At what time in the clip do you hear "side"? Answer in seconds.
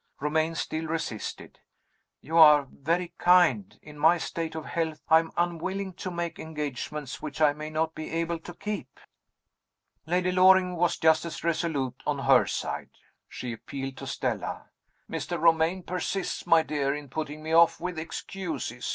12.47-12.89